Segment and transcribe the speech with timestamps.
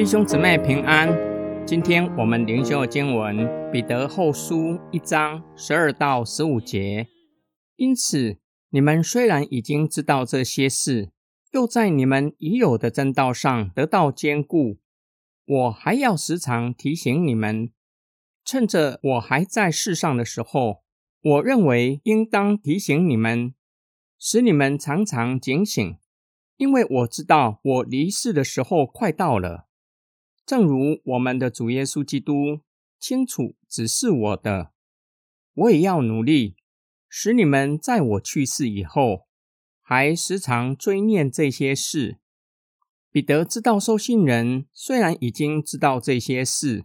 [0.00, 1.14] 弟兄姊妹平安。
[1.66, 3.36] 今天我们灵修的经文
[3.70, 7.06] 《彼得后书》一章十二到十五节。
[7.76, 8.38] 因此，
[8.70, 11.10] 你们虽然已经知道这些事，
[11.52, 14.78] 又在你们已有的正道上得到坚固，
[15.44, 17.70] 我还要时常提醒你们。
[18.42, 20.82] 趁着我还在世上的时候，
[21.22, 23.52] 我认为应当提醒你们，
[24.18, 25.98] 使你们常常警醒，
[26.56, 29.66] 因为我知道我离世的时候快到了。
[30.50, 32.58] 正如我们的主耶稣基督
[32.98, 34.72] 清楚指示我的，
[35.54, 36.56] 我也要努力，
[37.08, 39.28] 使你们在我去世以后，
[39.80, 42.18] 还时常追念这些事。
[43.12, 46.84] 彼得知道收信人虽然已经知道这些事，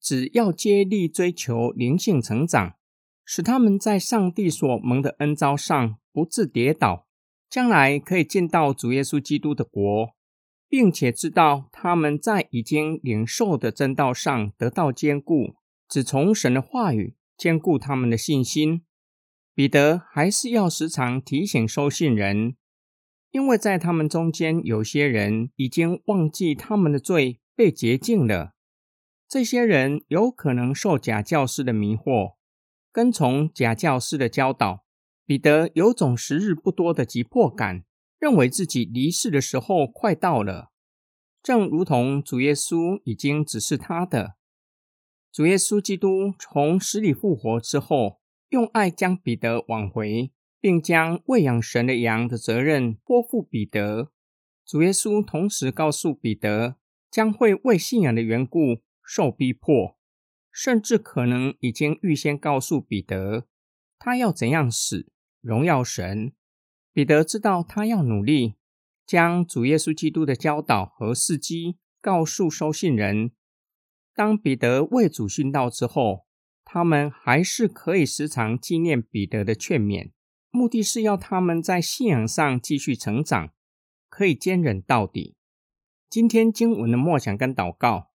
[0.00, 2.76] 只要接力追求灵性成长，
[3.22, 7.06] 使他们在上帝所蒙的恩招上不致跌倒，
[7.50, 10.13] 将来可以见到主耶稣基督的国。
[10.74, 15.54] 并且知道他们在已经领受的真道上得到坚固，
[15.88, 18.82] 只从神的话语坚固他们的信心。
[19.54, 22.56] 彼得还是要时常提醒收信人，
[23.30, 28.54] 因为在他们中间有些人已经忘记他们的罪被洁净了。
[29.28, 32.34] 这些人有可能受假教师的迷惑，
[32.90, 34.84] 跟从假教师的教导。
[35.24, 37.84] 彼得有种时日不多的急迫感。
[38.18, 40.70] 认为自己离世的时候快到了，
[41.42, 44.36] 正如同主耶稣已经指示他的。
[45.30, 48.20] 主耶稣基督从死里复活之后，
[48.50, 54.12] 用爱将彼得挽回，并将喂养神的羊的责任托付彼得。
[54.64, 56.76] 主耶稣同时告诉彼得，
[57.10, 59.98] 将会为信仰的缘故受逼迫，
[60.50, 63.46] 甚至可能已经预先告诉彼得，
[63.98, 65.08] 他要怎样死，
[65.40, 66.32] 荣耀神。
[66.94, 68.54] 彼得知道他要努力
[69.04, 73.32] 将主耶稣基督的教导和事迹告诉收信人。
[74.14, 76.24] 当彼得为主殉道之后，
[76.64, 80.12] 他们还是可以时常纪念彼得的劝勉，
[80.50, 83.50] 目的是要他们在信仰上继续成长，
[84.08, 85.34] 可以坚忍到底。
[86.08, 88.12] 今天经文的默想跟祷告，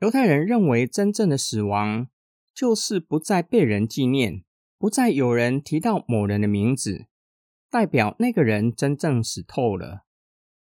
[0.00, 2.08] 犹太人认为真正的死亡
[2.52, 4.42] 就是不再被人纪念，
[4.76, 7.06] 不再有人提到某人的名字。
[7.76, 10.06] 代表那个人真正死透了，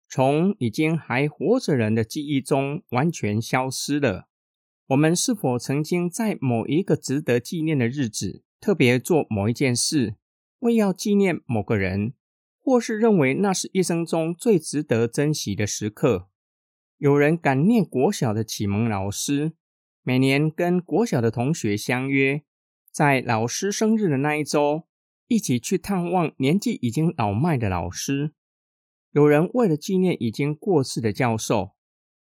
[0.08, 4.28] 从已经还活着人的记忆中完全消失了。
[4.86, 10.14] 我们是否曾经在某一个值得纪念的日子，特别做某一件事，
[10.60, 12.14] 为要纪念某个人，
[12.58, 16.30] 或是认为那是一生中最值得珍惜的时刻？
[16.96, 19.52] 有人感念国小的启蒙老师，
[20.02, 22.42] 每年跟国小的同学相约，
[22.90, 24.84] 在老师生日的那一周。
[25.28, 28.32] 一起去探望年纪已经老迈的老师。
[29.12, 31.72] 有人为了纪念已经过世的教授，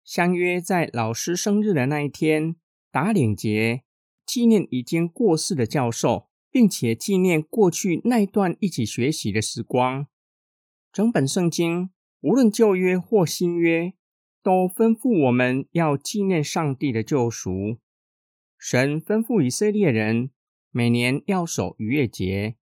[0.04, 2.56] 相约在老师生日的那一天
[2.92, 3.84] 打领结，
[4.26, 10.08] 纪念已经过世的教授，并且纪念过去那段一起学习的时光。
[10.94, 11.90] 整本圣经，
[12.22, 13.94] 无论旧约或新约，
[14.42, 17.80] 都吩咐我们要纪念上帝的救赎。
[18.58, 20.32] 神吩咐以色列人
[20.72, 22.56] 每年要守逾越节。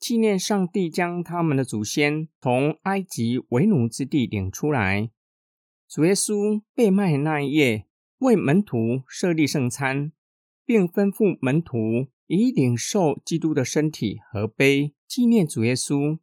[0.00, 5.10] 纪念上帝将他们的祖先从埃及为奴之地领出来。
[5.86, 7.86] 主耶稣被卖那一夜，
[8.18, 10.10] 为门徒设立圣餐，
[10.64, 16.18] 并吩咐门徒以领受基督的身体和杯纪念主耶稣。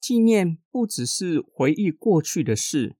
[0.00, 2.96] 纪念不只是回忆过去的事，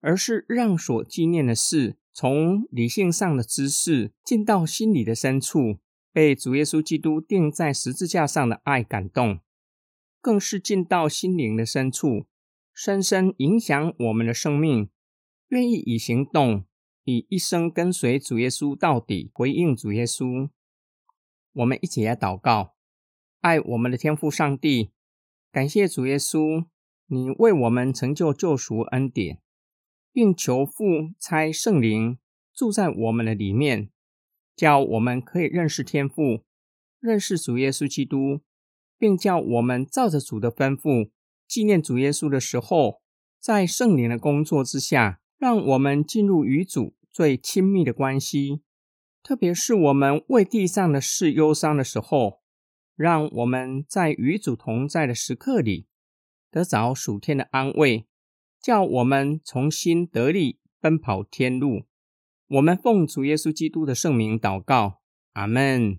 [0.00, 5.78] 而是让所纪念的事从理性上的知识进到心里的深处，
[6.12, 9.38] 被主耶稣基督钉在十字架上的爱感动。
[10.22, 12.26] 更是进到心灵的深处，
[12.72, 14.88] 深深影响我们的生命。
[15.48, 16.64] 愿意以行动，
[17.02, 20.48] 以一生跟随主耶稣到底，回应主耶稣。
[21.52, 22.76] 我们一起来祷告：
[23.40, 24.92] 爱我们的天父上帝，
[25.50, 26.66] 感谢主耶稣，
[27.08, 29.42] 你为我们成就救赎恩典，
[30.12, 32.18] 并求父差圣灵
[32.54, 33.90] 住在我们的里面，
[34.54, 36.44] 叫我们可以认识天父，
[37.00, 38.40] 认识主耶稣基督。
[39.02, 41.10] 并叫我们照着主的吩咐
[41.48, 43.02] 纪念主耶稣的时候，
[43.40, 48.62] 在圣灵的工作之下，让我们进入与主最亲密的关系。
[49.20, 52.42] 特别是我们为地上的事忧伤的时候，
[52.94, 55.88] 让我们在与主同在的时刻里
[56.48, 58.06] 得着属天的安慰，
[58.60, 61.86] 叫我们重新得力奔跑天路。
[62.46, 65.00] 我们奉主耶稣基督的圣名祷告，
[65.32, 65.98] 阿门。